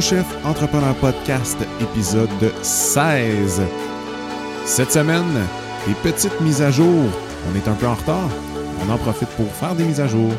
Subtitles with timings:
[0.00, 2.30] Chef Entrepreneur Podcast, épisode
[2.62, 3.60] 16.
[4.64, 5.46] Cette semaine,
[5.86, 7.04] des petites mises à jour.
[7.50, 8.30] On est un peu en retard.
[8.82, 10.32] On en profite pour faire des mises à jour.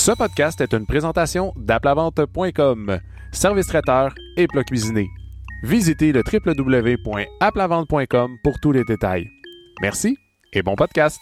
[0.00, 3.00] Ce podcast est une présentation d'aplavente.com,
[3.32, 5.10] service traiteur et plat cuisiné.
[5.62, 9.28] Visitez le www.aplavente.com pour tous les détails.
[9.82, 10.16] Merci
[10.54, 11.20] et bon podcast.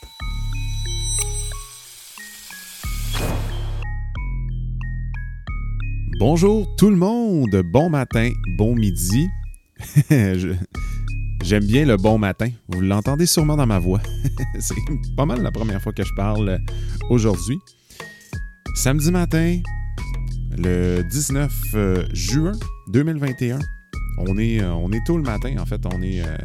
[6.21, 9.27] Bonjour tout le monde, bon matin, bon midi.
[11.43, 12.51] J'aime bien le bon matin.
[12.69, 14.01] Vous l'entendez sûrement dans ma voix.
[14.61, 14.77] C'est
[15.17, 16.61] pas mal la première fois que je parle
[17.11, 17.59] aujourd'hui.
[18.79, 19.61] Samedi matin,
[20.57, 22.53] le 19 euh, juin
[22.93, 23.59] 2021.
[24.19, 25.85] On est, euh, on est tôt le matin, en fait.
[25.85, 26.23] On est.
[26.23, 26.37] euh,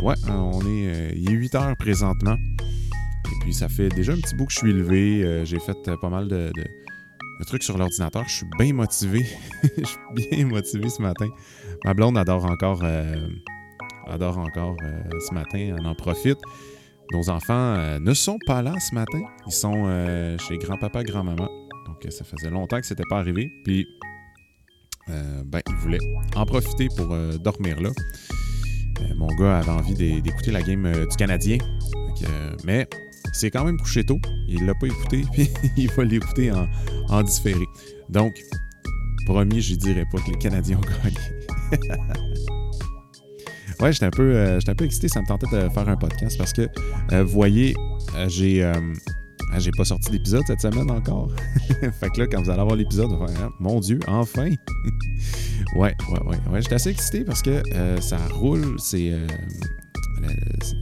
[0.00, 1.12] ouais, on est.
[1.16, 2.36] il est 8 heures présentement.
[2.36, 5.44] Et puis, ça fait déjà un petit bout que je suis levé.
[5.44, 6.52] J'ai fait pas mal de,
[7.48, 8.22] trucs sur l'ordinateur.
[8.28, 9.26] Je suis bien motivé.
[9.76, 11.26] Je suis bien motivé ce matin.
[11.84, 12.84] Ma blonde adore encore.
[14.06, 14.76] adore encore
[15.28, 15.74] ce matin.
[15.76, 16.38] Elle en profite.
[17.12, 19.20] Nos enfants euh, ne sont pas là ce matin.
[19.46, 21.48] Ils sont euh, chez grand-papa, grand-maman.
[21.86, 23.50] Donc, euh, ça faisait longtemps que c'était pas arrivé.
[23.64, 23.86] Puis,
[25.08, 25.98] ben, ils voulaient
[26.36, 27.08] en profiter pour
[27.40, 27.90] dormir là.
[29.16, 31.58] Mon gars avait envie d'é- d'écouter la game du Canadien.
[32.64, 32.86] Mais
[33.24, 34.18] il s'est quand même couché tôt.
[34.46, 36.68] Il l'a pas écouté, puis il va l'écouter en,
[37.08, 37.64] en différé.
[38.08, 38.40] Donc,
[39.26, 41.16] promis, je dirais pas que les Canadiens ont gagné.
[43.80, 46.36] Ouais, j'étais un peu, euh, un peu excité, ça me tentait de faire un podcast
[46.36, 46.68] parce que,
[47.12, 47.74] euh, voyez,
[48.14, 48.74] euh, j'ai, euh,
[49.56, 51.30] j'ai pas sorti d'épisode cette semaine encore.
[51.80, 54.50] fait que là, quand vous allez avoir l'épisode, Ah, mon Dieu, enfin!
[55.76, 57.62] ouais, ouais, ouais, ouais, j'étais assez excité parce que
[58.00, 59.12] ça roule, c'est,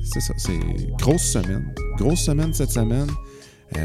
[0.03, 0.59] c'est- ça, c'est
[0.99, 3.07] grosse semaine, grosse semaine cette semaine.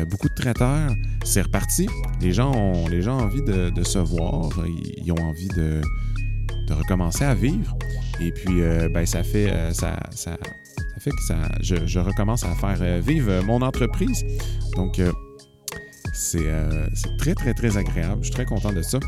[0.10, 0.90] Beaucoup de traiteurs,
[1.24, 1.88] c'est reparti.
[2.20, 4.50] Les gens ont, les gens ont envie de, se voir,
[5.06, 5.82] ils, ont envie de
[6.72, 7.78] recommencer à vivre.
[8.20, 10.38] Et puis, euh, ben, ça fait, euh, ça, ça,
[11.00, 14.24] fait que ça, je, recommence à faire euh, vivre mon entreprise.
[14.76, 15.02] Donc,
[16.14, 16.48] c'est
[17.18, 18.20] très, très, très agréable.
[18.22, 19.00] Je suis très content de ça.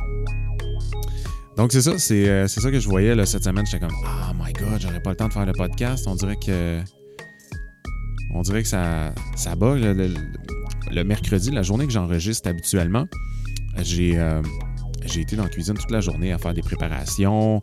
[1.55, 3.65] Donc, c'est ça, c'est ça que je voyais là, cette semaine.
[3.65, 6.05] J'étais comme, oh my god, j'aurais pas le temps de faire le podcast.
[6.07, 6.81] On dirait que.
[8.33, 9.81] On dirait que ça, ça bug.
[9.81, 9.93] Le,
[10.91, 13.05] le- mercredi, la journée que j'enregistre habituellement,
[13.77, 14.17] j'ai
[15.15, 17.61] été dans la cuisine toute la journée à faire des préparations,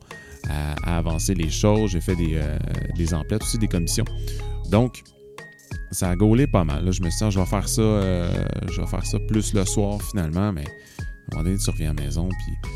[0.49, 1.93] à, avancer les choses.
[1.93, 2.59] J'ai fait des, euh,
[2.97, 4.05] des emplettes, aussi des commissions.
[4.71, 5.03] Donc,
[5.91, 6.85] ça a gaulé pas mal.
[6.85, 9.19] Là, je me suis dit, ah, je vais faire ça, euh, je vais faire ça
[9.29, 12.71] plus le soir finalement, mais à un moment donné, tu à la maison, puis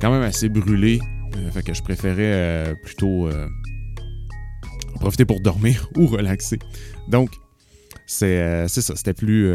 [0.00, 1.00] quand même assez brûlé.
[1.36, 3.28] Euh, fait que je préférais plutôt
[5.00, 6.58] profiter pour dormir ou relaxer.
[7.08, 7.30] Donc,
[8.06, 8.96] c'est ça.
[8.96, 9.50] C'était plus.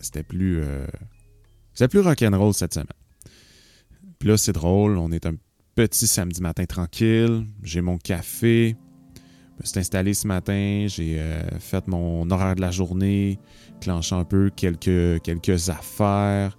[0.00, 0.62] c'était plus.
[1.74, 2.86] c'était plus rock'n'roll cette semaine.
[4.18, 4.98] Puis là, c'est drôle.
[4.98, 5.34] On est un
[5.88, 7.46] petit samedi matin tranquille.
[7.62, 8.76] J'ai mon café.
[9.16, 10.84] Je me suis installé ce matin.
[10.88, 13.38] J'ai euh, fait mon horaire de la journée,
[13.80, 16.58] clenché un peu quelques, affaires.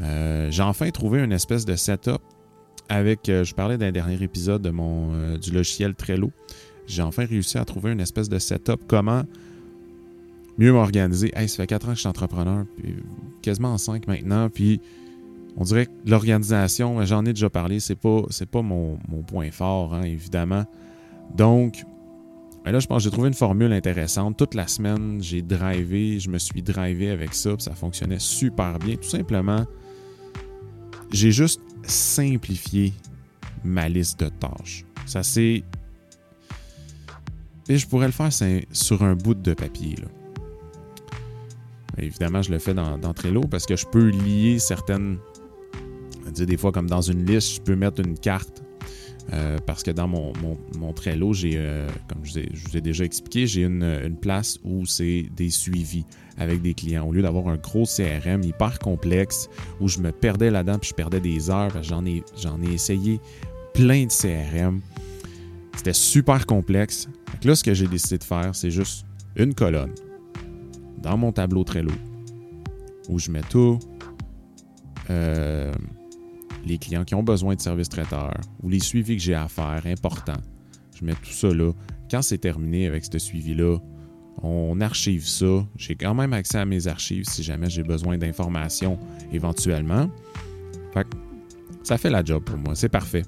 [0.00, 2.22] Euh, J'ai enfin trouvé une espèce de setup
[2.88, 3.28] avec.
[3.28, 6.30] euh, je parlais d'un dernier épisode de mon, du logiciel Trello.
[6.86, 8.82] J'ai enfin réussi à trouver une espèce de setup.
[8.86, 9.24] Comment?
[10.56, 11.32] Mieux m'organiser.
[11.34, 12.64] Hey, ça fait 4 ans que je suis entrepreneur,
[13.40, 14.48] quasiment en 5 maintenant.
[14.50, 14.80] Puis
[15.56, 19.94] on dirait que l'organisation, j'en ai déjà parlé, c'est pas, pas mon, mon point fort,
[19.94, 20.64] hein, évidemment.
[21.36, 21.84] Donc,
[22.64, 24.36] ben là, je pense que j'ai trouvé une formule intéressante.
[24.36, 28.78] Toute la semaine, j'ai drivé, je me suis drivé avec ça, puis ça fonctionnait super
[28.78, 28.96] bien.
[28.96, 29.66] Tout simplement,
[31.10, 32.92] j'ai juste simplifié
[33.64, 34.84] ma liste de tâches.
[35.06, 35.64] Ça c'est.
[37.68, 38.30] Et je pourrais le faire
[38.72, 39.96] sur un bout de papier.
[39.96, 40.08] Là.
[41.98, 45.18] Évidemment, je le fais dans, dans Trello parce que je peux lier certaines.
[46.32, 48.62] Dire Des fois, comme dans une liste, je peux mettre une carte.
[49.32, 53.04] euh, parce que dans mon, mon, mon Trello, j'ai, euh, comme je vous, ai, déjà
[53.04, 56.04] expliqué, j'ai une, une place où c'est des suivis
[56.38, 57.06] avec des clients.
[57.06, 59.48] Au lieu d'avoir un gros CRM hyper complexe
[59.80, 63.20] où je me perdais là-dedans puis je perdais des heures, j'en ai, j'en ai essayé
[63.74, 64.80] plein de CRM.
[65.76, 67.08] C'était super complexe.
[67.32, 69.06] Donc là, ce que j'ai décidé de faire, c'est juste
[69.36, 69.92] une colonne
[70.98, 71.92] dans mon tableau Trello
[73.08, 73.78] où je mets tout
[75.10, 75.72] euh,
[76.64, 79.82] les clients qui ont besoin de services traiteurs ou les suivis que j'ai à faire
[79.86, 80.40] importants.
[80.98, 81.72] Je mets tout ça là.
[82.10, 83.78] Quand c'est terminé avec ce suivi-là,
[84.42, 85.66] On archive ça.
[85.76, 88.98] J'ai quand même accès à mes archives si jamais j'ai besoin d'informations
[89.32, 90.10] éventuellement.
[91.82, 92.74] Ça fait la job pour moi.
[92.74, 93.22] C'est parfait.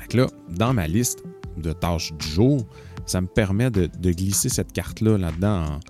[0.00, 1.22] Fait là, dans ma liste
[1.56, 2.66] de tâches du jour,
[3.06, 5.80] ça me permet de, glisser cette carte-là là-dedans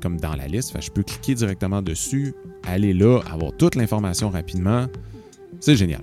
[0.00, 0.74] comme dans la liste.
[0.80, 2.34] je peux cliquer directement dessus,
[2.64, 4.86] aller là, avoir toute l'information rapidement.
[5.60, 6.02] C'est génial.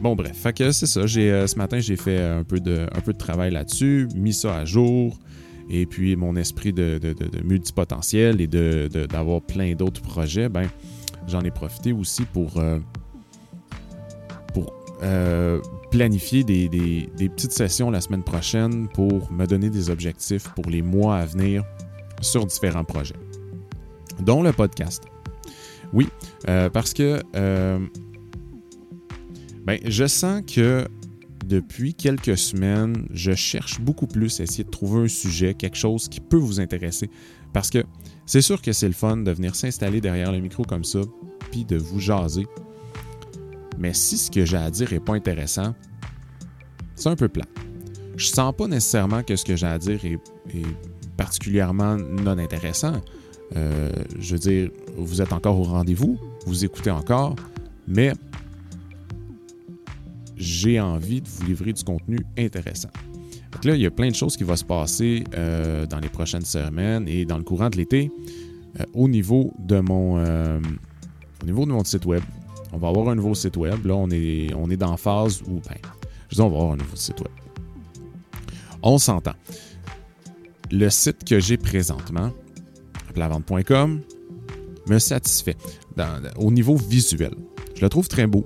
[0.00, 1.00] Bon, bref, fait que c'est ça.
[1.00, 2.86] Euh, ce matin, j'ai fait un peu, de,
[3.18, 5.18] travail là-dessus, mis ça à jour.
[5.70, 7.00] Et puis, mon esprit de,
[7.44, 10.68] multipotentiel et d'avoir plein d'autres projets, ben,
[11.26, 12.60] j'en ai profité aussi pour,
[15.02, 15.60] euh,
[15.90, 21.16] planifier des, petites sessions la semaine prochaine pour me donner des objectifs pour les mois
[21.16, 21.64] à venir
[22.20, 23.16] sur différents projets,
[24.20, 25.04] dont le podcast.
[25.92, 26.08] Oui,
[26.48, 27.78] euh, parce que euh,
[29.64, 30.86] ben, je sens que
[31.46, 36.08] depuis quelques semaines, je cherche beaucoup plus à essayer de trouver un sujet, quelque chose
[36.08, 37.10] qui peut vous intéresser.
[37.54, 37.84] Parce que
[38.26, 41.00] c'est sûr que c'est le fun de venir s'installer derrière le micro comme ça,
[41.50, 42.46] puis de vous jaser.
[43.78, 45.74] Mais si ce que j'ai à dire n'est pas intéressant,
[46.94, 47.46] c'est un peu plat.
[48.16, 50.18] Je sens pas nécessairement que ce que j'ai à dire est,
[51.18, 53.02] particulièrement non intéressant.
[53.56, 57.36] Euh, je veux dire, vous êtes encore au rendez-vous, vous écoutez encore,
[57.86, 58.12] mais
[60.36, 62.88] j'ai envie de vous livrer du contenu intéressant.
[63.52, 66.08] Donc là, il y a plein de choses qui vont se passer euh, dans les
[66.08, 68.10] prochaines semaines et dans le courant de l'été
[68.78, 70.18] euh, au niveau de mon
[71.84, 72.22] site web.
[72.72, 73.84] On va avoir un nouveau site web.
[73.84, 75.76] Là, on est, on est phase où, ben,
[76.28, 77.32] je dis, on va avoir un nouveau site web.
[78.82, 79.34] On s'entend.
[80.70, 82.32] Le site que j'ai présentement,
[83.14, 84.00] plavente.com,
[84.88, 85.56] me satisfait
[86.36, 87.34] au niveau visuel.
[87.74, 88.44] Je le trouve très beau.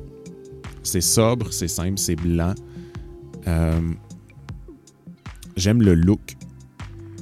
[0.83, 2.55] C'est sobre, c'est simple, c'est blanc.
[3.47, 3.81] Euh,
[5.57, 6.37] j'aime le look.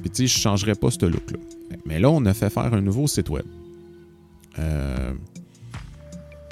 [0.01, 1.39] Puis tu sais, je ne changerais pas ce look-là.
[1.85, 3.45] Mais là, on a fait faire un nouveau site web.
[4.59, 5.13] Euh,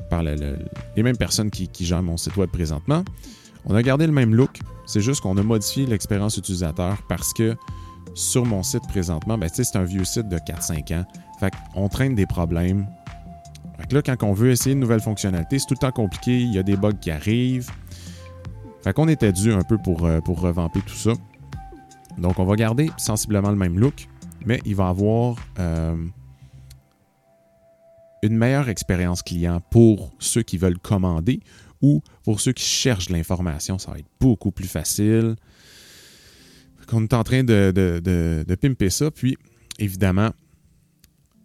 [0.10, 3.04] par les mêmes personnes qui, gèrent mon site web présentement.
[3.66, 7.56] On a gardé le même look, c'est juste qu'on a modifié l'expérience utilisateur parce que
[8.16, 11.06] sur mon site présentement, ben, c'est un vieux site de 4-5 ans.
[11.40, 12.88] Fait qu'on traîne des problèmes.
[13.78, 16.40] Fait que là, quand on veut essayer une nouvelle fonctionnalité, c'est tout le temps compliqué,
[16.40, 17.70] il y a des bugs qui arrivent.
[18.84, 21.14] Fait qu'on était dû un peu pour, euh, revamper tout ça.
[22.18, 24.08] Donc, on va garder sensiblement le même look,
[24.46, 25.96] mais il va avoir euh,
[28.22, 31.40] une meilleure expérience client pour ceux qui veulent commander
[31.82, 33.78] ou pour ceux qui cherchent l'information.
[33.78, 35.36] Ça va être beaucoup plus facile.
[36.91, 39.12] On est en train de, pimper ça.
[39.12, 39.38] Puis,
[39.77, 40.31] évidemment,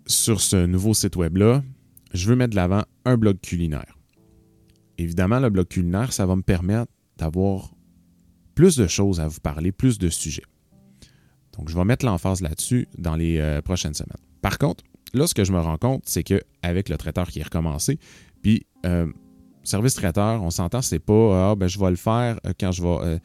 [0.07, 1.63] sur ce nouveau site web-là,
[2.13, 3.99] je veux mettre de l'avant un blog culinaire.
[4.99, 7.75] Évidemment, le blog culinaire, ça va me permettre d'avoir
[8.55, 10.45] plus de choses à vous parler, plus de sujets.
[11.59, 14.17] Donc, je vais mettre l'emphase là-dessus dans les euh, prochaines semaines.
[14.43, 17.45] Par contre, là, ce que je me rends compte, c'est qu'avec le traiteur qui est
[17.45, 17.99] recommencé,
[18.43, 19.07] puis euh,
[19.63, 22.83] service traiteur, on s'entend, c'est pas ah, ben, je vais le faire euh, quand je
[22.83, 23.21] vais.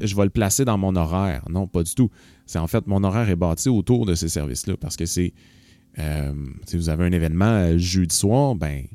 [0.00, 1.44] Je vais le placer dans mon horaire.
[1.50, 2.10] Non, pas du tout.
[2.46, 5.32] C'est en fait, mon horaire est bâti autour de ces services-là parce que c'est.
[6.66, 8.86] si vous avez un événement jeudi soir, ben.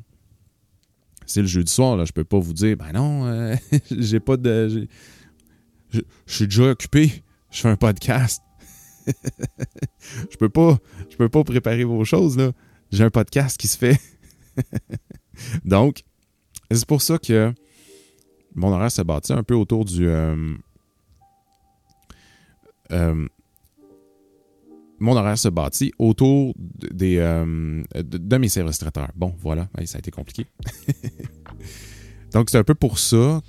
[1.24, 3.56] C'est le jeudi soir, là, je peux pas vous dire, ben non,
[3.90, 4.88] j'ai pas de.
[5.92, 8.42] Je suis déjà occupé, je fais un podcast.
[10.30, 10.78] je peux pas
[11.10, 12.52] je peux pas préparer vos choses là.
[12.90, 13.98] J'ai un podcast qui se fait.
[15.64, 16.02] Donc,
[16.70, 17.52] c'est pour ça que
[18.54, 20.54] mon horaire s'est bâti un peu autour du euh,
[22.92, 23.26] euh,
[24.98, 29.10] mon horaire se bâtit autour des, euh, de, mes services traiteurs.
[29.16, 30.46] Bon, voilà, ça a été compliqué.
[32.32, 33.40] Donc, c'est un peu pour ça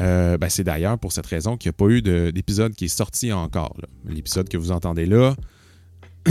[0.00, 2.00] euh, ben, c'est d'ailleurs pour cette raison qu'il n'y a pas eu
[2.32, 3.76] d'épisode qui est sorti encore.
[4.06, 5.34] L'épisode que vous entendez là,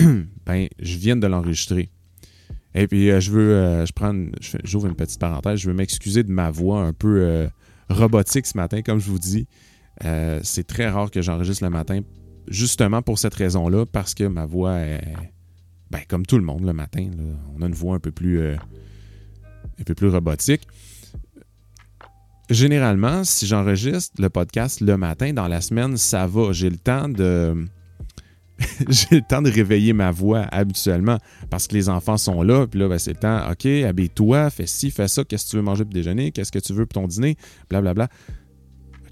[0.46, 1.90] ben, je viens de l'enregistrer.
[2.74, 4.16] Et puis, je veux, je prends,
[4.64, 7.50] j'ouvre une petite parenthèse, je veux m'excuser de ma voix un peu
[7.90, 9.46] robotique ce matin, comme je vous dis.
[10.02, 12.00] c'est très rare que j'enregistre le matin,
[12.48, 15.02] justement pour cette raison-là, parce que ma voix est,
[15.90, 17.10] ben, comme tout le monde le matin,
[17.56, 20.62] on a une voix un peu plus, un peu plus robotique
[22.52, 26.52] généralement, si j'enregistre le podcast le matin, dans la semaine, ça va.
[26.52, 27.66] J'ai le temps de.
[28.90, 31.18] j'ai le temps de réveiller ma voix habituellement
[31.50, 32.68] parce que les enfants sont là.
[32.68, 33.50] Puis là, ben, c'est le temps.
[33.50, 35.24] OK, habille-toi, fais ci, fais ça.
[35.24, 36.32] Qu'est-ce que tu veux manger pour déjeuner?
[36.32, 37.38] Qu'est-ce que tu veux pour ton dîner?
[37.70, 38.10] Blablabla.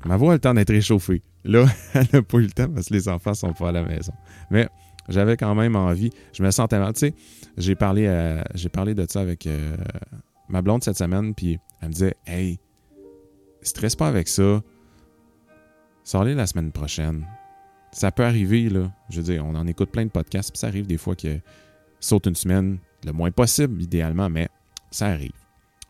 [0.05, 1.23] Ma voix a le temps d'être réchauffée.
[1.43, 3.83] Là, elle n'a pas eu le temps parce que les enfants sont pas à la
[3.83, 4.13] maison.
[4.51, 4.67] Mais
[5.07, 6.11] j'avais quand même envie.
[6.33, 6.93] Je me sentais mal.
[6.93, 7.13] Tu sais,
[7.57, 8.41] j'ai parlé,
[8.71, 9.75] parlé de ça avec euh,
[10.47, 11.33] ma blonde cette semaine.
[11.33, 12.59] Puis elle me disait Hey,
[13.61, 14.61] stresse pas avec ça.
[16.03, 17.25] Sors-les la semaine prochaine.
[17.91, 18.91] Ça peut arriver, là.
[19.09, 21.39] Je veux dire, on en écoute plein de podcasts, puis ça arrive des fois que
[21.99, 24.47] saute une semaine, le moins possible, idéalement, mais
[24.91, 25.31] ça arrive.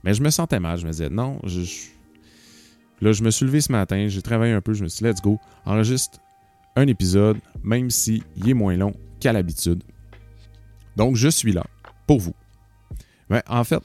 [0.04, 0.78] Mais je me sentais mal.
[0.78, 1.62] Je me disais, non, je,
[3.02, 5.10] là, je me suis levé ce matin, j'ai travaillé un peu, je me suis dit,
[5.10, 6.20] let's go, enregistre
[6.76, 9.84] un épisode, même s'il est moins long qu'à l'habitude.
[10.96, 11.66] Donc, je suis là
[12.08, 12.36] pour vous.
[13.30, 13.80] Mais en fait,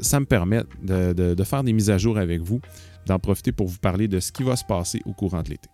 [0.00, 2.60] ça me permet de, faire des mises à jour avec vous,
[3.06, 5.68] d'en profiter pour vous parler de ce qui va se passer au courant de l'été.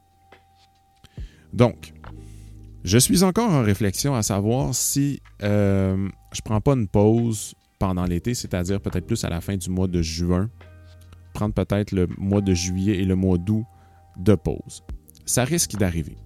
[1.52, 1.92] Donc,
[2.82, 7.54] je suis encore en réflexion à savoir si euh, je ne prends pas une pause
[7.78, 10.48] pendant l'été, c'est-à-dire peut-être plus à la fin du mois de juin,
[11.40, 13.64] prendre peut-être le mois de juillet et le mois d'août
[14.18, 14.82] de pause.
[15.24, 16.16] Ça risque d'arriver.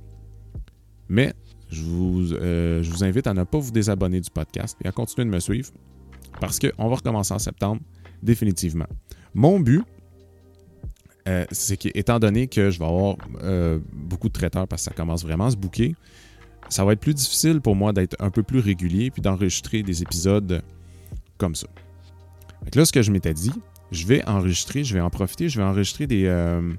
[1.09, 1.35] Mais
[1.69, 5.31] je vous, euh, invite à ne pas vous désabonner du podcast et à continuer de
[5.31, 5.71] me suivre
[6.41, 7.81] parce qu'on va recommencer en septembre,
[8.23, 8.87] définitivement.
[9.35, 9.85] Mon but,
[11.29, 14.97] euh, c'est qu'étant donné que je vais avoir euh, beaucoup de traiteurs parce que ça
[14.97, 15.95] commence vraiment à se bouquer,
[16.69, 20.03] ça va être plus difficile pour moi d'être un peu plus régulier puis d'enregistrer des
[20.03, 20.63] épisodes
[21.39, 21.69] comme ça.
[22.65, 23.53] Donc là, ce que je m'étais dit,
[23.91, 26.73] je vais enregistrer, je vais en profiter, je vais enregistrer des, euh,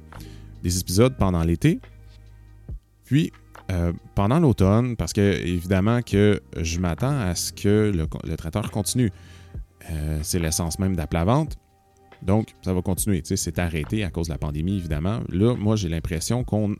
[0.63, 1.79] des épisodes pendant l'été.
[3.05, 3.31] Puis,
[4.13, 9.12] pendant l'automne, parce que évidemment que je m'attends à ce que le, le traiteur continue.
[10.21, 11.57] c'est l'essence même d'Aplavente.
[12.21, 13.21] Donc, ça va continuer.
[13.24, 15.19] C'est arrêté à cause de la pandémie, évidemment.
[15.29, 16.75] Là, moi, j'ai l'impression qu'on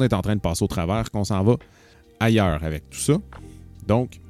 [0.00, 1.56] est en train de passer au travers, qu'on s'en va
[2.20, 3.14] ailleurs avec tout ça.
[3.86, 4.20] Donc,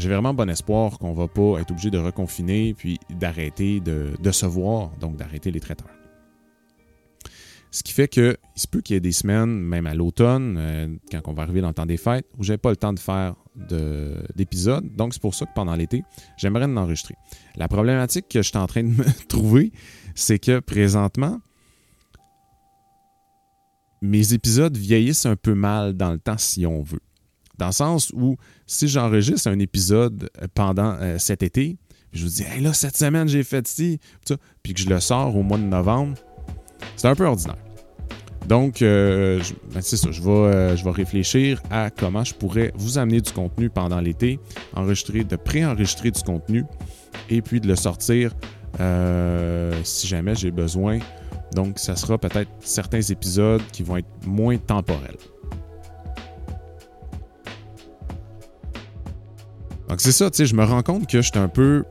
[0.00, 4.30] j'ai vraiment bon espoir qu'on va pas être obligé de reconfiner puis d'arrêter de, de,
[4.32, 5.90] se voir, donc d'arrêter les traiteurs.
[7.70, 10.56] Ce qui fait que il se peut qu'il y ait des semaines, même à l'automne,
[10.58, 12.76] euh, quand on va arriver dans le temps des fêtes, où je n'ai pas le
[12.76, 13.36] temps de faire
[14.34, 14.84] d'épisodes.
[14.96, 16.02] Donc, c'est pour ça que pendant l'été,
[16.36, 17.14] j'aimerais en enregistrer.
[17.56, 19.72] La problématique que je suis en train de me trouver,
[20.14, 21.40] c'est que présentement,
[24.02, 27.02] mes épisodes vieillissent un peu mal dans le temps, si on veut.
[27.60, 28.36] Dans le sens où,
[28.66, 31.76] si j'enregistre un épisode pendant euh, cet été,
[32.14, 34.00] je vous dis, hey, là, cette semaine, j'ai fait ci,
[34.62, 36.16] puis que je le sors au mois de novembre,
[36.96, 37.58] c'est un peu ordinaire.
[38.48, 39.42] Donc, euh,
[39.74, 43.20] ben, c'est ça, je vais, euh, je vais réfléchir à comment je pourrais vous amener
[43.20, 44.40] du contenu pendant l'été,
[44.74, 46.64] enregistrer, de pré-enregistrer du contenu
[47.28, 48.32] et puis de le sortir
[48.80, 50.98] euh, si jamais j'ai besoin.
[51.54, 55.18] Donc, ça sera peut-être certains épisodes qui vont être moins temporels.
[59.90, 61.84] Donc, c'est ça, tu sais, je me rends compte que je suis un peu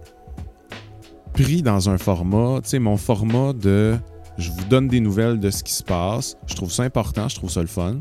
[1.33, 3.97] pris dans un format, tu sais, mon format de
[4.37, 6.37] je vous donne des nouvelles de ce qui se passe.
[6.47, 7.97] Je trouve ça important, je trouve ça le fun.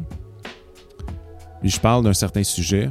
[1.61, 2.91] Puis je parle d'un certain sujet.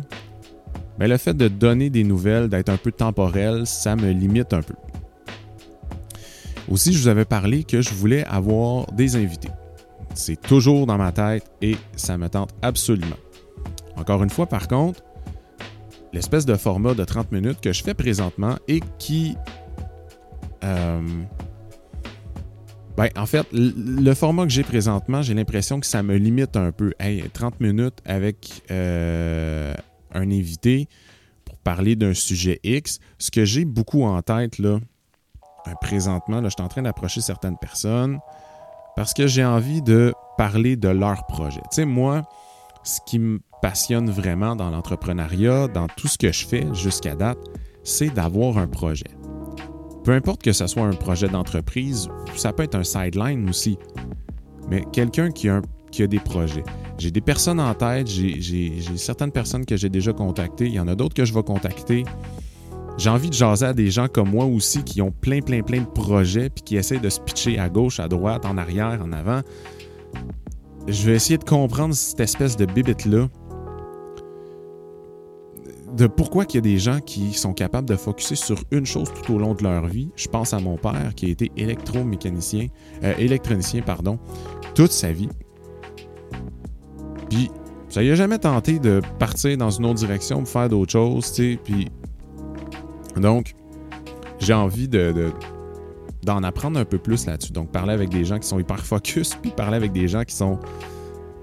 [1.00, 4.62] Mais le fait de donner des nouvelles, d'être un peu temporel, ça me limite un
[4.62, 4.76] peu.
[6.68, 9.52] Aussi, je vous avais parlé que je voulais avoir des invités.
[10.14, 13.16] C'est toujours dans ma tête et ça me tente absolument.
[13.96, 15.02] Encore une fois, par contre,
[16.14, 19.36] l'espèce de format de 30 minutes que je fais présentement et qui
[20.64, 21.02] euh,
[22.98, 26.72] ben, en fait, le format que j'ai présentement, j'ai l'impression que ça me limite un
[26.72, 26.94] peu.
[27.00, 29.72] Hey, 30 minutes avec euh,
[30.16, 30.88] un invité
[31.46, 33.00] pour parler d'un sujet X.
[33.20, 34.80] Ce que j'ai beaucoup en tête, là,
[35.68, 38.18] euh, présentement, là, je suis en train d'approcher certaines personnes
[38.96, 41.62] parce que j'ai envie de parler de leur projet.
[41.70, 42.28] Tu sais, moi,
[42.84, 47.40] ce qui me passionne vraiment dans l'entrepreneuriat, dans tout ce que je fais jusqu'à date,
[47.84, 49.12] c'est d'avoir un projet.
[50.04, 53.78] Peu importe que ce soit un projet d'entreprise, ça peut être un sideline aussi.
[54.70, 55.62] Mais quelqu'un qui, a
[56.08, 56.64] des projets.
[56.98, 60.88] J'ai des personnes en tête, j'ai certaines personnes que j'ai déjà contactées, il y en
[60.88, 62.04] a d'autres que je vais contacter.
[62.98, 65.82] J'ai envie de jaser à des gens comme moi aussi qui ont plein, plein, plein
[65.82, 69.12] de projets puis qui essaient de se pitcher à gauche, à droite, en arrière, en
[69.12, 69.42] avant.
[70.88, 73.28] Je vais essayer de comprendre cette espèce de bibite-là
[75.98, 79.12] de pourquoi il y a des gens qui sont capables de focuser sur une chose
[79.24, 80.10] tout au long de leur vie.
[80.16, 82.68] Je pense à mon père qui a été électromécanicien,
[83.04, 84.20] euh, électronicien, pardon,
[84.76, 85.30] toute sa vie.
[87.32, 87.50] Puis
[87.90, 91.34] ça lui a jamais tenté de partir dans une autre direction, de faire d'autres choses,
[91.34, 91.60] tu sais.
[91.64, 91.90] Puis
[93.20, 93.56] donc
[94.40, 95.32] j'ai envie de,
[96.22, 97.54] d'en apprendre un peu plus là-dessus.
[97.54, 100.36] Donc parler avec des gens qui sont hyper focus, puis parler avec des gens qui
[100.36, 100.60] sont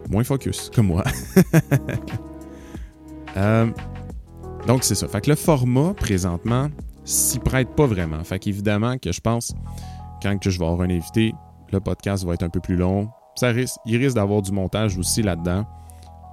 [0.08, 1.02] moins focus, comme moi.
[3.37, 3.66] euh,
[4.66, 5.09] donc, c'est ça.
[5.09, 6.68] Fait que le format, présentement,
[7.04, 8.23] s'y prête pas vraiment.
[8.25, 9.54] Fait qu'évidemment que je pense,
[10.23, 11.35] quand que je vais avoir un invité,
[11.73, 13.09] le podcast va être un peu plus long.
[13.37, 15.66] Ça risque, il risque d'avoir du montage aussi là-dedans.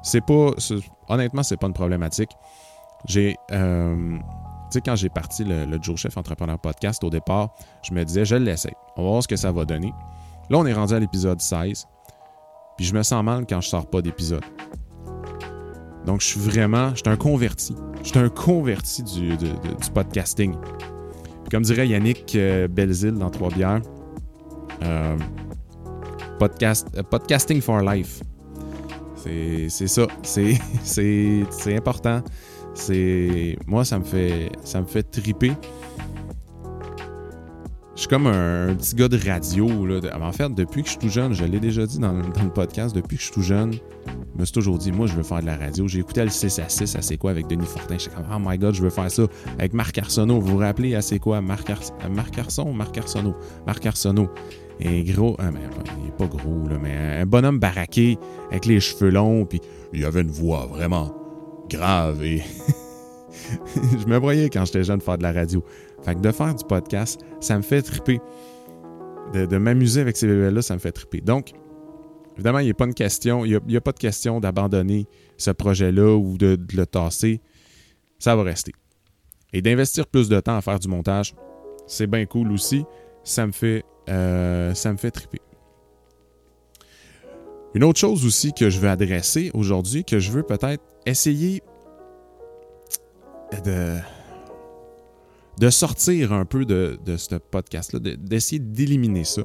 [0.03, 0.51] C'est pas.
[1.09, 2.31] Honnêtement, c'est pas une problématique.
[3.05, 3.35] J'ai.
[3.51, 7.93] Euh, tu sais, quand j'ai parti le, le Joe Chef Entrepreneur Podcast au départ, je
[7.93, 8.73] me disais, je l'essaie.
[8.95, 9.93] On va voir ce que ça va donner.
[10.49, 11.85] Là, on est rendu à l'épisode 16.
[12.77, 14.43] Puis je me sens mal quand je sors pas d'épisode.
[16.05, 17.75] Donc, je suis vraiment, je suis un converti.
[18.03, 19.51] Je suis un converti du, du
[19.93, 20.55] podcasting.
[21.49, 23.81] comme dirait Yannick euh, Belzil dans Trois-Bières,
[24.83, 25.17] euh,
[26.39, 28.21] podcast, euh, podcasting for life.
[29.15, 30.07] C'est ça.
[30.23, 32.21] C'est important.
[32.73, 35.51] C'est moi, ça me fait ça me fait triper
[38.11, 39.85] comme un, petit gars de radio.
[39.85, 40.01] Là.
[40.21, 42.93] En fait, depuis que je suis tout jeune, je l'ai déjà dit dans, le podcast,
[42.93, 45.39] depuis que je suis tout jeune, je me suis toujours dit, moi, je veux faire
[45.39, 45.87] de la radio.
[45.87, 47.93] J'ai écouté le 6 à 6 à C'est quoi avec Denis Fortin.
[47.93, 49.23] Je suis comme, oh my god, je veux faire ça
[49.57, 50.41] avec Marc Arsenault.
[50.41, 51.39] Vous vous rappelez à C'est quoi?
[51.39, 51.71] Marc,
[52.13, 53.35] Marc Arson Marc Arsenault?
[53.65, 54.29] Marc Arsenault.
[54.81, 55.49] Et gros, ah,
[56.01, 58.17] il est pas gros, là, mais un bonhomme baraqué
[58.49, 59.61] avec les cheveux longs, puis
[59.93, 61.15] il avait une voix vraiment
[61.69, 62.43] grave et.
[63.75, 65.63] je me voyais quand j'étais jeune faire de la radio.
[66.03, 68.19] Fait que de faire du podcast, ça me fait triper.
[69.33, 71.21] De, m'amuser avec ces bébés-là, ça me fait triper.
[71.21, 71.51] Donc,
[72.33, 75.51] évidemment, il n'y a pas une question, il n'y a, pas de question d'abandonner ce
[75.51, 77.41] projet-là ou de, le tasser.
[78.19, 78.73] Ça va rester.
[79.53, 81.33] Et d'investir plus de temps à faire du montage,
[81.87, 82.83] c'est bien cool aussi.
[83.23, 85.39] Ça me fait, euh, ça me fait triper.
[87.73, 91.63] Une autre chose aussi que je veux adresser aujourd'hui, que je veux peut-être essayer
[93.65, 93.97] de,
[95.61, 99.43] de sortir un peu de, ce podcast-là, d'essayer d'éliminer ça.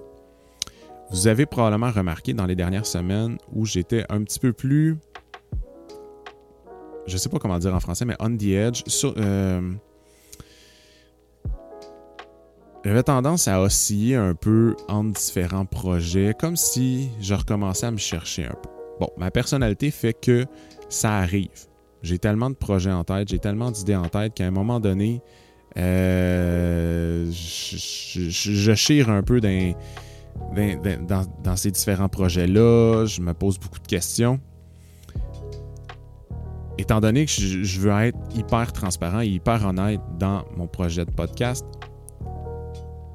[1.10, 4.96] Vous avez probablement remarqué dans les dernières semaines où j'étais un petit peu plus.
[7.06, 8.82] Je sais pas comment dire en français, mais on the edge.
[9.04, 9.72] Euh,
[12.82, 17.98] j'avais tendance à osciller un peu entre différents projets, comme si je recommençais à me
[17.98, 18.70] chercher un peu.
[19.00, 20.46] Bon, ma personnalité fait que
[20.88, 21.66] ça arrive.
[22.02, 25.20] J'ai tellement de projets en tête, j'ai tellement d'idées en tête qu'à un moment donné,
[25.78, 33.04] euh, je, chire un peu dans, ces différents projets-là.
[33.06, 34.40] Je me pose beaucoup de questions.
[36.78, 41.10] Étant donné que je, veux être hyper transparent et hyper honnête dans mon projet de
[41.10, 41.64] podcast,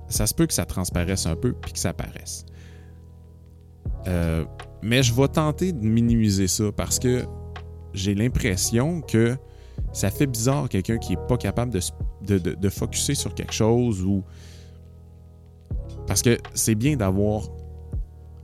[0.08, 2.45] ça se peut que ça transparaisse un peu puis que ça paraisse.
[4.08, 4.45] Euh,
[4.82, 7.24] mais je vais tenter de minimiser ça parce que
[7.93, 9.38] j'ai l'impression que
[9.93, 11.80] ça fait bizarre quelqu'un qui n'est pas capable de,
[12.26, 14.24] de, de, focuser sur quelque chose ou.
[16.08, 17.50] Parce que c'est bien d'avoir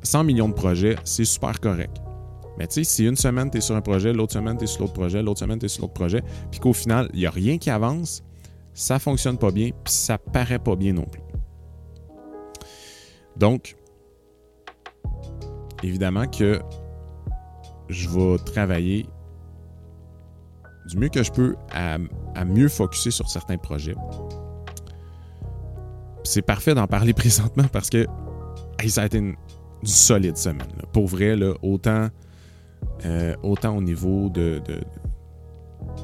[0.04, 1.98] 100 millions de projets, c'est super correct.
[2.58, 4.68] Mais tu sais, si une semaine tu es sur un projet, l'autre semaine tu es
[4.68, 7.26] sur l'autre projet, l'autre semaine tu es sur l'autre projet, puis qu'au final, il n'y
[7.26, 8.24] a rien qui avance,
[8.74, 11.22] ça fonctionne pas bien, puis ça paraît pas bien non plus.
[13.36, 13.76] Donc,
[15.84, 16.60] évidemment que
[17.90, 19.08] je vais travailler
[20.88, 21.98] du mieux que je peux à,
[22.46, 23.96] mieux focuser sur certains projets.
[26.24, 28.06] C'est parfait d'en parler présentement parce que
[28.88, 29.36] ça a été une,
[29.84, 30.68] solide semaine.
[30.92, 32.10] Pour vrai, euh, autant
[33.78, 34.74] au niveau de, tu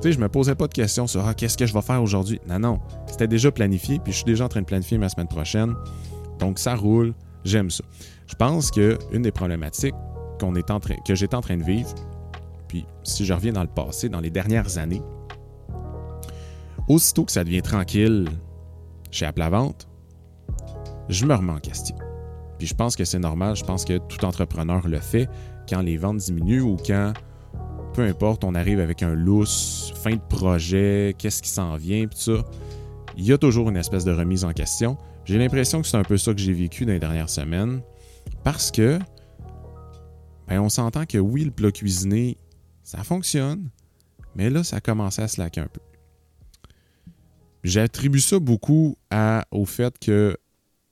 [0.02, 2.40] sais, je me posais pas de questions sur ah, qu'est-ce que je vais faire aujourd'hui?
[2.48, 2.80] Non, non.
[3.08, 5.74] C'était déjà planifié, puis je suis déjà en train de planifier ma semaine prochaine.
[6.40, 7.14] Donc, ça roule.
[7.44, 7.84] J'aime ça.
[8.28, 9.96] Je pense qu'une des problématiques
[11.06, 11.90] que j'étais en train de vivre,
[12.74, 15.04] puis si je reviens dans le passé, dans les dernières années,
[16.88, 18.28] aussitôt que ça devient tranquille
[19.12, 19.88] chez Vente,
[21.08, 21.96] je me remets en question.
[22.58, 25.30] Puis je pense que c'est normal, je pense que tout entrepreneur le fait
[25.70, 27.14] quand les ventes diminuent ou quand,
[27.94, 32.18] peu importe, on arrive avec un lousse, fin de projet, qu'est-ce qui s'en vient, puis
[32.18, 32.44] ça.
[33.18, 34.98] Il y a toujours une espèce de remise en question.
[35.26, 37.82] J'ai l'impression que c'est un peu ça que j'ai vécu dans les dernières semaines
[38.44, 38.98] parce que
[40.48, 42.38] ben, on s'entend que oui, le plat cuisiné,
[42.84, 43.70] ça fonctionne,
[44.36, 45.82] mais là, ça a commencé à slacker un peu.
[47.64, 48.98] J'attribue ça beaucoup
[49.52, 50.38] au fait que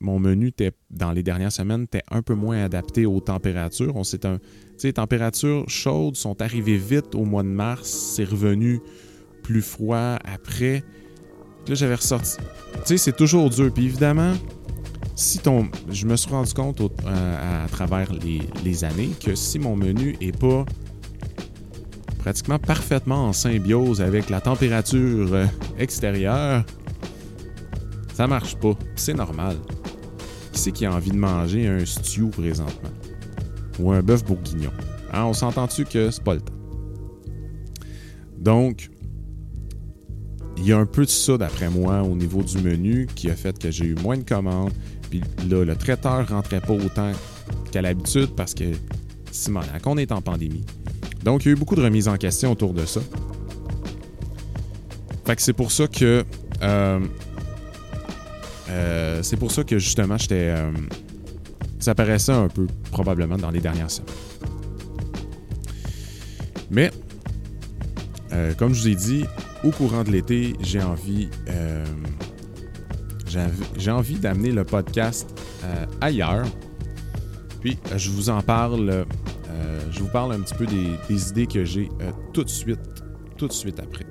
[0.00, 0.52] mon menu
[0.90, 3.94] dans les dernières semaines était un peu moins adapté aux températures.
[3.94, 4.38] On un,
[4.82, 8.80] les températures chaudes sont arrivées vite au mois de mars, c'est revenu
[9.42, 10.82] plus froid après.
[11.68, 12.38] Là, j'avais ressorti.
[12.38, 13.72] Tu sais, c'est toujours dur.
[13.72, 14.34] Puis évidemment,
[15.14, 15.68] si ton.
[15.90, 20.36] Je me suis rendu compte à, travers les, les, années que si mon menu est
[20.36, 20.64] pas
[22.22, 26.64] pratiquement parfaitement en symbiose avec la température euh, extérieure,
[28.14, 28.74] ça marche pas.
[28.94, 29.56] C'est normal.
[30.52, 32.90] Qui c'est qui a envie de manger un stew présentement?
[33.80, 34.70] Ou un bœuf bourguignon?
[35.12, 36.52] Hein, on s'entend-tu que c'est pas le temps?
[38.38, 38.88] Donc,
[40.56, 43.34] il y a un peu de ça, d'après moi, au niveau du menu qui a
[43.34, 44.72] fait que j'ai eu moins de commandes.
[45.10, 47.10] Puis là, le traiteur rentrait pas autant
[47.72, 48.64] qu'à l'habitude parce que,
[49.32, 50.64] Simon, qu'on est en pandémie,
[51.22, 53.00] donc, il y a eu beaucoup de remises en question autour de ça.
[55.24, 56.24] Fait que c'est pour ça que.
[56.62, 57.00] Euh,
[58.70, 60.48] euh, c'est pour ça que justement, j'étais.
[60.56, 60.72] Euh,
[61.78, 64.10] ça paraissait un peu, probablement, dans les dernières semaines.
[66.70, 66.90] Mais,
[68.56, 69.24] comme je vous ai dit,
[69.62, 71.28] au courant de l'été, j'ai envie,
[73.76, 75.28] j'ai envie d'amener le podcast
[76.00, 76.46] ailleurs.
[77.60, 79.04] Puis, je vous en parle,
[79.90, 81.88] je vous parle un petit peu des, idées que j'ai
[82.32, 82.80] tout de suite,
[83.36, 84.06] tout de suite après.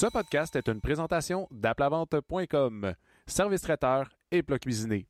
[0.00, 2.94] Ce podcast est une présentation d'aplavente.com,
[3.26, 5.06] service traiteur et plat cuisiné.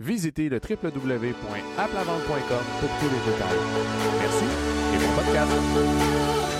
[0.00, 3.60] Visitez le www.aplavente.com pour tous les détails.
[4.20, 4.46] Merci
[4.94, 6.51] et bon podcast.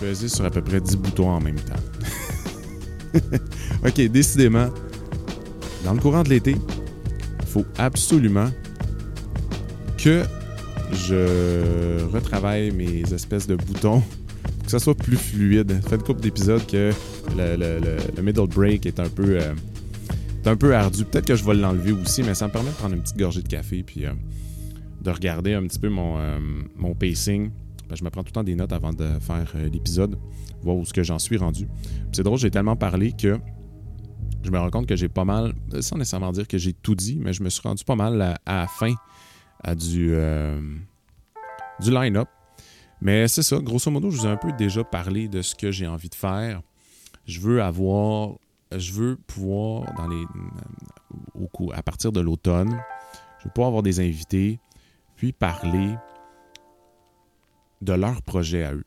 [0.00, 1.74] Pesé sur à peu près 10 boutons en même temps.
[3.86, 4.68] ok, décidément,
[5.84, 6.56] dans le courant de l'été,
[7.40, 8.50] il faut absolument
[9.98, 10.24] que
[10.92, 14.00] je retravaille mes espèces de boutons
[14.42, 15.80] pour que ça soit plus fluide.
[15.86, 16.92] Fait une couple d'épisodes que
[17.36, 19.54] le, middle break est un peu, euh,
[20.46, 21.04] un peu ardu.
[21.04, 23.42] Peut-être que je vais l'enlever aussi, mais ça me permet de prendre une petite gorgée
[23.42, 24.12] de café puis euh,
[25.02, 26.38] de regarder un petit peu mon, euh,
[26.76, 27.50] mon pacing
[27.90, 30.16] ben, je me prends tout le temps des notes avant de faire euh, l'épisode,
[30.62, 31.66] voir où ce que j'en suis rendu.
[32.12, 33.40] C'est drôle, j'ai tellement parlé que
[34.44, 36.94] je me rends compte que j'ai pas mal, euh, sans nécessairement dire que j'ai tout
[36.94, 38.94] dit, mais je me suis rendu pas mal à, la fin
[39.64, 40.60] à du, euh,
[41.80, 42.28] du line-up.
[43.00, 45.72] Mais c'est ça, grosso modo, je vous ai un peu déjà parlé de ce que
[45.72, 46.62] j'ai envie de faire.
[47.26, 48.34] Je veux avoir,
[48.76, 49.92] je veux pouvoir,
[51.74, 52.80] à partir de l'automne,
[53.40, 54.60] je veux pouvoir avoir des invités,
[55.16, 55.96] puis parler
[57.80, 58.84] de leur projet à eux.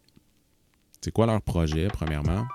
[1.01, 2.45] C'est quoi leur projet, premièrement?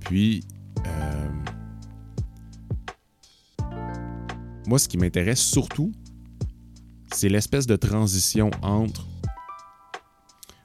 [0.00, 0.44] Puis,
[0.86, 1.30] euh,
[4.66, 5.92] moi, ce qui m'intéresse surtout,
[7.12, 9.06] c'est l'espèce de transition entre.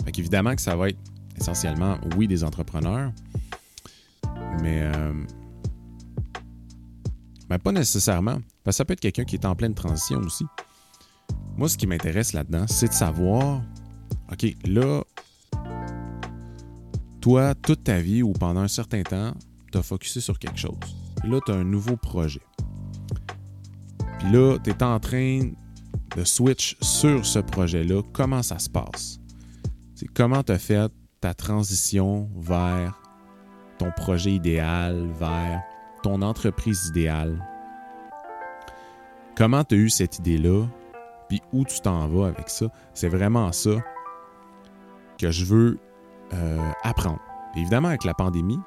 [0.05, 0.99] Fait évidemment que ça va être
[1.35, 3.11] essentiellement, oui, des entrepreneurs,
[4.61, 5.13] mais, euh,
[7.49, 8.39] mais pas nécessairement.
[8.63, 10.45] Parce que ça peut être quelqu'un qui est en pleine transition aussi.
[11.57, 13.61] Moi, ce qui m'intéresse là-dedans, c'est de savoir
[14.31, 15.03] OK, là,
[17.21, 19.33] toi, toute ta vie ou pendant un certain temps,
[19.71, 20.77] tu as focusé sur quelque chose.
[21.21, 22.41] Puis là, tu as un nouveau projet.
[24.19, 25.51] Puis là, tu es en train
[26.15, 28.01] de switch sur ce projet-là.
[28.13, 29.19] Comment ça se passe?
[29.95, 32.99] C'est comment tu as fait ta transition vers
[33.77, 35.61] ton projet idéal, vers
[36.03, 37.43] ton entreprise idéale?
[39.35, 40.65] Comment tu as eu cette idée-là?
[41.29, 42.67] Puis où tu t'en vas avec ça?
[42.93, 43.71] C'est vraiment ça
[45.17, 45.79] que je veux
[46.33, 47.19] euh, apprendre.
[47.55, 48.59] évidemment, avec la pandémie,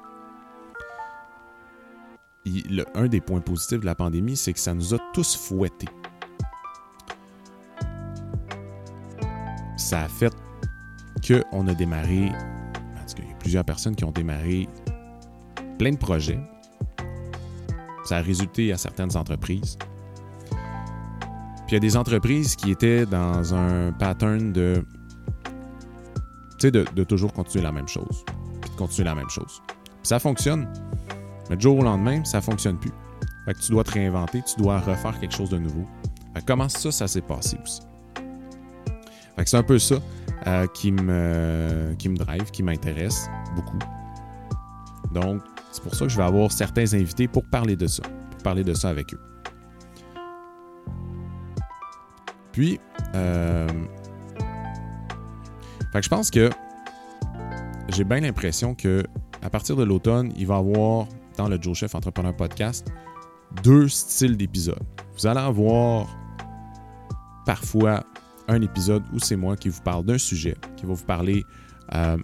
[2.95, 5.87] un des points positifs de la pandémie, c'est que ça nous a tous fouettés.
[9.77, 10.33] Ça a fait
[11.27, 12.31] qu'on a démarré,
[12.95, 14.67] parce qu'il y a plusieurs personnes qui ont démarré
[15.77, 16.39] plein de projets.
[18.05, 19.77] Ça a résulté à certaines entreprises.
[21.67, 24.83] Puis il y a des entreprises qui étaient dans un pattern de
[26.69, 28.23] de, de, toujours continuer la même chose.
[28.61, 29.61] Puis de continuer la même chose.
[30.03, 30.67] ça fonctionne.
[31.49, 32.91] Mais du jour au lendemain, ça fonctionne plus.
[33.45, 35.85] Fait que tu dois te réinventer, tu dois refaire quelque chose de nouveau.
[36.33, 37.81] Fait que comment ça, ça s'est passé aussi?
[39.35, 39.95] Fait que c'est un peu ça
[40.47, 43.79] euh, qui, me, qui me drive, qui m'intéresse beaucoup.
[45.11, 48.43] Donc, c'est pour ça que je vais avoir certains invités pour parler de ça, pour
[48.43, 49.19] parler de ça avec eux.
[52.51, 52.79] Puis,
[53.15, 53.67] euh,
[55.99, 56.49] je pense que
[57.89, 59.03] j'ai bien l'impression que
[59.41, 62.87] à partir de l'automne, il va y avoir dans le Joe Chef Entrepreneur Podcast
[63.63, 64.83] deux styles d'épisodes.
[65.17, 66.07] Vous allez avoir
[67.45, 68.03] parfois
[68.47, 71.43] un épisode où c'est moi qui vous parle d'un sujet, qui va vous parler
[71.93, 72.17] euh,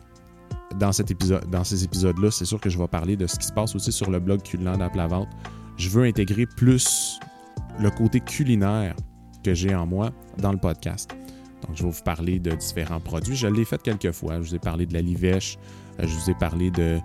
[0.80, 2.32] dans, ces épisodes-là.
[2.32, 4.41] C'est sûr que je vais parler de ce qui se passe aussi sur le blog
[4.41, 5.30] Culinaire d'Aplavente.
[5.77, 7.19] Je veux intégrer plus
[7.80, 8.95] le côté culinaire
[9.43, 11.16] que j'ai en moi dans le podcast.
[11.67, 13.36] Donc, je vais vous parler de différents produits.
[13.36, 14.36] Je l'ai fait quelques fois.
[14.41, 15.58] Je vous ai parlé de la livèche.
[15.99, 16.99] Euh, je vous ai parlé de,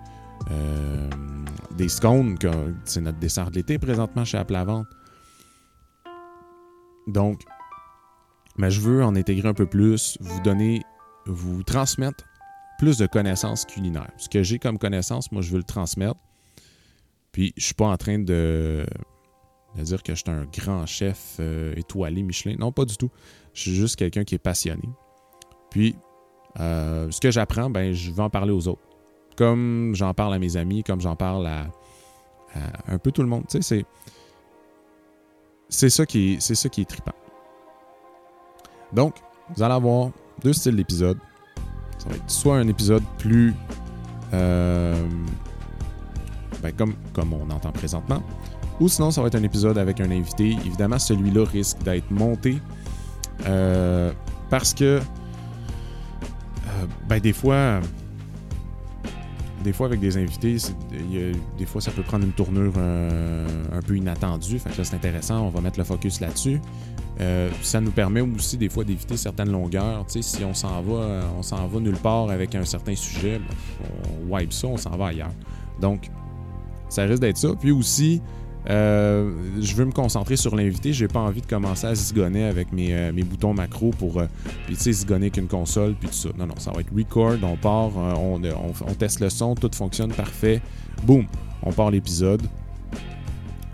[0.51, 1.09] euh,
[1.77, 2.37] des scones.
[2.85, 4.87] C'est notre dessert de l'été présentement chez Aplavente.
[7.07, 7.41] Donc,
[8.57, 10.83] mais je veux en intégrer un peu plus, vous donner,
[11.25, 12.23] vous transmettre
[12.79, 14.11] plus de connaissances culinaires.
[14.17, 16.19] Ce que j'ai comme connaissance, moi, je veux le transmettre.
[17.31, 18.85] Puis, je suis pas en train de
[19.75, 22.55] de dire que je suis un grand chef euh, étoilé Michelin.
[22.59, 23.09] Non, pas du tout.
[23.53, 24.89] Je suis juste quelqu'un qui est passionné.
[25.69, 25.95] Puis,
[26.59, 28.81] euh, ce que j'apprends, ben, je vais en parler aux autres.
[29.35, 31.65] comme j'en parle à mes amis, comme j'en parle à,
[32.87, 33.45] un peu tout le monde.
[33.49, 33.85] Tu sais, c'est.
[35.69, 37.15] C'est ça, qui est, c'est ça qui est trippant.
[38.91, 39.15] Donc,
[39.55, 40.11] vous allez avoir
[40.43, 41.17] deux styles d'épisodes.
[41.97, 43.55] Ça va être soit un épisode plus.
[44.33, 45.07] Euh,
[46.61, 48.21] ben, comme, comme on entend présentement.
[48.79, 50.51] Ou sinon, ça va être un épisode avec un invité.
[50.65, 52.59] Évidemment, celui-là risque d'être monté
[53.45, 54.11] euh,
[54.49, 57.79] parce que euh, ben, des fois,
[59.63, 60.57] des fois avec des invités,
[61.57, 64.59] des fois ça peut prendre une tournure euh, un peu inattendue.
[64.59, 66.61] Fait que c'est intéressant, on va mettre le focus là-dessus.
[67.61, 70.05] ça nous permet aussi des fois d'éviter certaines longueurs.
[70.07, 73.87] si on s'en va, on s'en va nulle part avec un certain sujet, ben,
[74.29, 75.33] on wipe ça, on s'en va ailleurs.
[75.79, 76.09] Donc,
[76.89, 77.49] ça risque d'être ça.
[77.59, 78.21] Puis aussi,
[78.69, 80.93] euh, je veux me concentrer sur l'invité.
[80.93, 84.27] J'ai pas envie de commencer à zigonner avec mes, euh, boutons macro pour euh,
[84.65, 86.29] puis tu zigonner qu'une console puis tout ça.
[86.37, 88.39] Non non, ça va être record, on part, on,
[88.97, 90.61] teste le son, tout fonctionne parfait.
[91.03, 91.25] Boum,
[91.61, 92.43] on part l'épisode.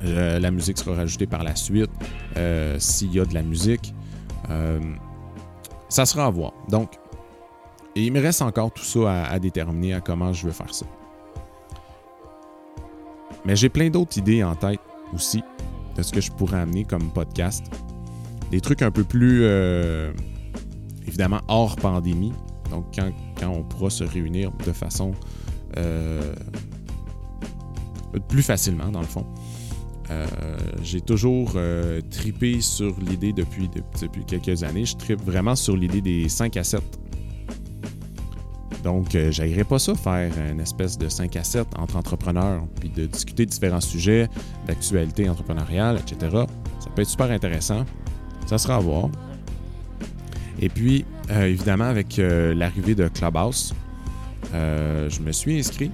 [0.01, 1.91] la musique sera rajoutée par la suite
[2.77, 3.93] s'il y a de la musique.
[5.89, 6.53] ça sera à voir.
[6.69, 6.91] Donc,
[7.95, 10.85] il me reste encore tout ça à déterminer à comment je veux faire ça.
[13.49, 14.79] Mais j'ai plein d'autres idées en tête
[15.11, 15.41] aussi
[15.97, 17.65] de ce que je pourrais amener comme podcast.
[18.51, 20.13] Des trucs un peu plus, euh,
[21.07, 22.31] évidemment, hors pandémie.
[22.69, 23.11] Donc, quand,
[23.49, 25.13] on pourra se réunir de façon
[25.77, 26.35] euh,
[28.27, 29.25] plus facilement, dans le fond.
[30.11, 30.27] Euh,
[30.83, 31.57] j'ai toujours
[32.11, 33.67] tripé sur l'idée depuis,
[33.99, 34.85] depuis quelques années.
[34.85, 36.98] Je tripe vraiment sur l'idée des 5 à 7
[38.83, 42.89] donc, euh, j'aillerais pas ça faire une espèce de 5 à 7 entre entrepreneurs, puis
[42.89, 44.29] de discuter de différents sujets,
[44.67, 46.45] d'actualité entrepreneuriale, etc.
[46.79, 47.85] Ça peut être super intéressant.
[48.45, 49.09] Ça sera à voir.
[50.61, 53.73] Et puis, euh, évidemment, avec euh, l'arrivée de Clubhouse,
[54.53, 55.91] je me suis inscrit.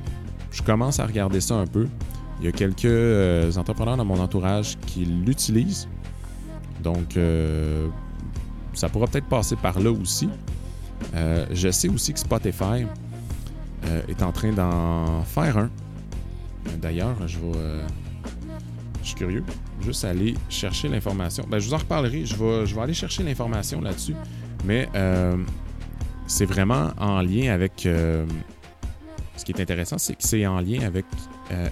[0.52, 1.88] Je commence à regarder ça un peu.
[2.40, 5.88] Il y a quelques entrepreneurs dans mon entourage qui l'utilisent.
[6.84, 7.18] Donc,
[8.74, 10.30] ça pourra peut-être passer par là aussi.
[11.14, 12.86] Euh, je sais aussi que Spotify
[13.86, 15.70] euh, est en train d'en faire un.
[16.82, 17.52] D'ailleurs, je vais.
[17.56, 17.88] Euh,
[19.02, 19.44] je suis curieux.
[19.82, 21.46] Juste aller chercher l'information.
[21.48, 22.26] Ben, je vous en reparlerai.
[22.26, 24.16] Je vais, je vais aller chercher l'information là-dessus.
[24.66, 24.90] Mais
[26.28, 27.82] c'est vraiment en lien avec.
[27.82, 31.06] ce qui est intéressant, c'est que c'est en lien avec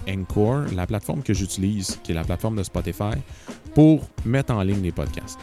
[0.08, 3.16] Encore, la plateforme que j'utilise, qui est la plateforme de Spotify,
[3.74, 5.40] pour mettre en ligne les podcasts.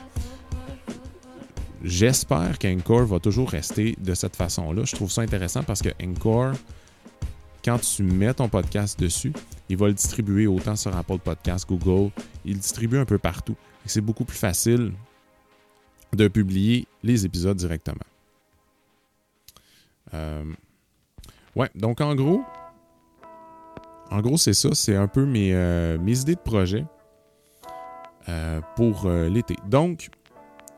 [1.83, 4.83] J'espère qu'Encore va toujours rester de cette façon-là.
[4.85, 6.53] Je trouve ça intéressant parce que Encore,
[7.65, 9.33] quand tu mets ton podcast dessus,
[9.67, 12.11] il va le distribuer autant sur Apple Podcast, Google.
[12.45, 13.55] Il le distribue un peu partout.
[13.85, 14.93] C'est beaucoup plus facile
[16.13, 18.05] de publier les épisodes directement.
[20.13, 20.43] Euh,
[21.55, 22.43] ouais, donc en gros,
[24.11, 24.69] en gros, c'est ça.
[24.73, 26.85] C'est un peu mes, euh, idées de projet
[28.29, 29.55] euh, pour l'été.
[29.67, 30.09] Donc,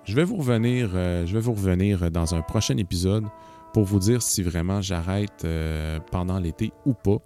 [0.05, 3.25] je vais vous revenir, euh, revenir dans un prochain épisode
[3.73, 7.17] pour vous dire si vraiment j'arrête euh, pendant l'été ou pas.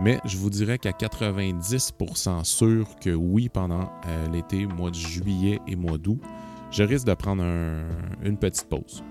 [0.00, 5.60] Mais je vous dirais qu'à 90% sûr que oui, pendant euh, l'été, mois de juillet
[5.68, 6.20] et mois d'août,
[6.72, 7.44] je risque de prendre
[8.24, 9.04] une petite pause.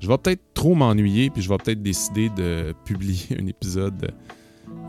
[0.00, 4.12] Je vais peut-être trop m'ennuyer, puis je vais peut-être décider de publier un épisode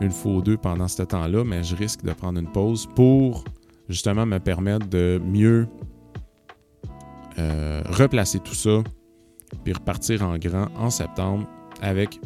[0.00, 3.44] une fois ou deux pendant ce temps-là, mais je risque de prendre une pause pour
[3.88, 5.68] justement me permettre de mieux
[7.38, 8.82] euh, replacer tout ça,
[9.62, 11.46] puis repartir en grand en septembre
[11.80, 12.20] avec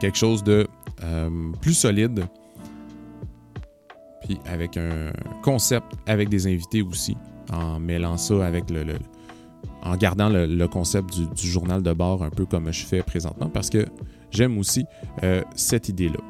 [0.00, 0.66] quelque chose de
[1.02, 2.24] euh, plus solide,
[4.22, 7.14] puis avec un concept avec des invités aussi,
[7.52, 8.84] en mêlant ça avec le,
[9.82, 13.68] en gardant le, concept du, journal de bord un peu comme je fais présentement, parce
[13.68, 13.84] que
[14.30, 14.86] j'aime aussi
[15.24, 16.20] euh, cette idée-là.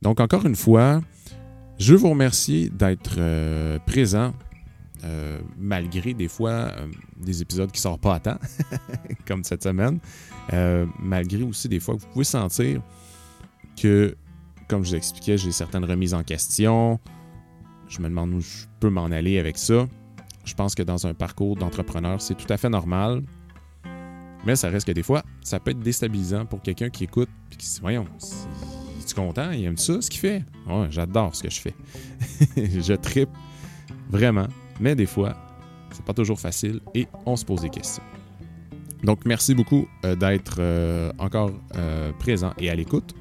[0.00, 1.02] Donc encore une fois,
[1.78, 3.18] je vous remercier d'être
[3.84, 4.32] présent
[5.04, 6.86] euh, malgré des fois euh,
[7.16, 8.38] des épisodes qui ne sortent pas à temps,
[9.26, 9.98] comme cette semaine,
[10.52, 12.80] euh, malgré aussi des fois que vous pouvez sentir
[13.80, 14.16] que,
[14.68, 17.00] comme je vous expliquais, j'ai certaines remises en question.
[17.88, 19.88] Je me demande où je peux m'en aller avec ça.
[20.44, 23.22] Je pense que dans un parcours d'entrepreneur, c'est tout à fait normal.
[24.44, 27.56] Mais ça reste que des fois, ça peut être déstabilisant pour quelqu'un qui écoute et
[27.56, 28.06] qui se dit Voyons,
[29.00, 29.50] es-tu content?
[29.50, 30.44] Il aime ça ce qu'il fait?
[30.90, 31.74] J'adore ce que je fais.
[32.56, 33.30] je tripe
[34.10, 34.46] vraiment.
[34.82, 35.36] Mais des fois,
[35.92, 38.02] c'est pas toujours facile et on se pose des questions.
[39.04, 43.14] Donc, merci beaucoup euh, d'être euh, encore euh, présent et à l'écoute.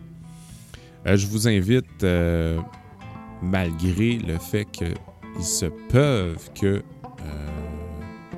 [1.06, 2.04] je vous invite,
[3.44, 6.82] malgré le fait qu'ils se peuvent que,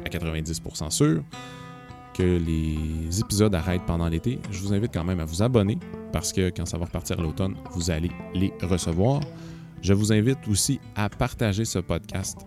[0.06, 1.24] à 90% sûr,
[2.14, 5.78] que les épisodes arrêtent pendant l'été, je vous invite quand même à vous abonner
[6.12, 9.22] parce que quand ça va repartir l'automne, vous allez les recevoir.
[9.82, 12.46] Je vous invite aussi à partager ce podcast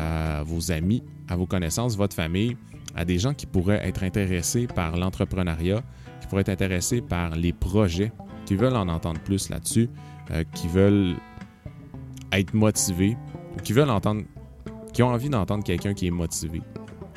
[0.00, 2.56] à vos amis, à vos connaissances, votre famille,
[2.94, 5.82] à des gens qui pourraient être intéressés par l'entrepreneuriat,
[6.20, 8.12] qui pourraient être intéressés par les projets,
[8.46, 9.88] qui veulent en entendre plus là-dessus,
[10.30, 11.16] euh, qui veulent
[12.32, 13.16] être motivés,
[13.62, 14.22] qui veulent entendre,
[14.92, 16.62] qui ont envie d'entendre quelqu'un qui est motivé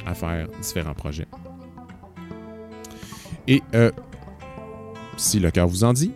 [0.06, 1.28] à faire différents projets.
[3.48, 3.92] Et euh,
[5.18, 6.12] si le cœur vous en dit,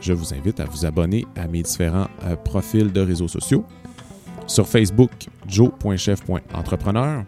[0.00, 3.64] je vous invite à vous abonner à mes différents euh, profils de réseaux sociaux.
[4.46, 5.10] Sur Facebook,
[5.48, 7.24] joe.chef.entrepreneur.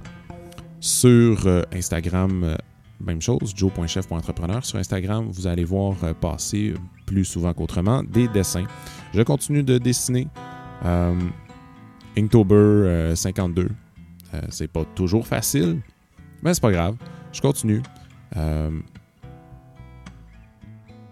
[0.81, 2.57] Sur euh, Instagram,
[3.01, 4.65] même chose, joe.chef.entrepreneur.
[4.65, 6.75] Sur Instagram, vous allez voir passer
[7.07, 8.67] plus souvent qu'autrement des dessins.
[9.15, 10.29] Je continue de dessiner.
[12.17, 13.69] Inktober 52.
[14.51, 15.81] c'est pas toujours facile,
[16.43, 16.97] mais c'est pas grave.
[17.33, 17.83] Je continue.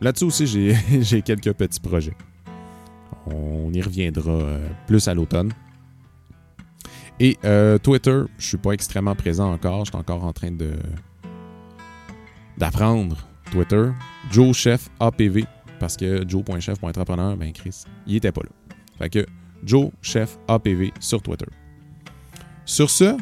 [0.05, 0.47] Là-dessus aussi,
[1.01, 2.15] j'ai quelques petits projets.
[3.27, 5.51] On y reviendra euh, plus à l'automne.
[7.21, 9.85] Et euh, Twitter, je suis pas extrêmement présent encore.
[9.85, 10.73] Je suis encore en train de
[12.59, 13.17] d'apprendre
[13.51, 13.91] Twitter.
[14.31, 15.45] Joe Chef APV.
[15.79, 18.77] Parce que Joe.chef.entrepreneur, ben Chris, il était pas là.
[18.99, 19.27] Fait que
[19.65, 21.47] Joe Chef APV sur Twitter.
[22.65, 23.17] Sur ce,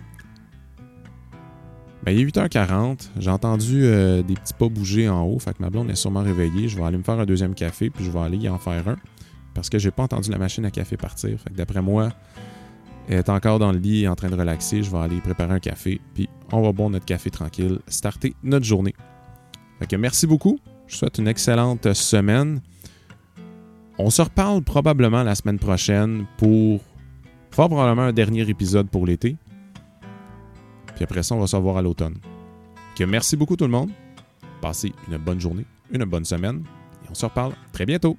[2.05, 3.11] ben, il est 8h40.
[3.19, 5.39] J'ai entendu euh, des petits pas bouger en haut.
[5.39, 6.69] Fait que ma blonde est sûrement réveillée.
[6.69, 8.87] Je vais aller me faire un deuxième café, puis je vais aller y en faire
[8.89, 8.97] un.
[9.55, 11.39] Parce que j'ai pas entendu la machine à café partir.
[11.39, 12.11] Fait que d'après moi,
[13.09, 14.83] est encore dans le lit en train de relaxer.
[14.83, 18.65] Je vais aller préparer un café, puis on va boire notre café tranquille, starter notre
[18.65, 18.95] journée.
[19.99, 20.59] Merci beaucoup.
[20.87, 22.61] Je vous souhaite une excellente semaine.
[23.99, 26.81] On se reparle probablement la semaine prochaine pour
[27.51, 29.37] probablement un dernier épisode pour l'été.
[30.95, 32.15] Puis après ça, on va se revoir à l'automne.
[33.07, 33.91] Merci beaucoup tout le monde.
[34.61, 36.62] Passez une bonne journée, une bonne semaine
[37.05, 38.17] et on se reparle très bientôt.